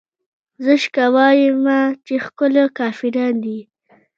زه 0.63 0.73
شکه 0.81 1.05
وايمه 1.15 1.79
چې 2.05 2.13
ښکلې 2.25 2.65
کافران 2.77 3.33
دي 3.43 3.59